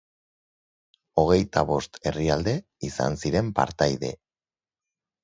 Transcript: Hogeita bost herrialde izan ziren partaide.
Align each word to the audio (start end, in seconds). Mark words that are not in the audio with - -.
Hogeita 1.23 1.61
bost 1.71 1.99
herrialde 2.11 2.53
izan 2.89 3.19
ziren 3.25 3.53
partaide. 3.61 4.11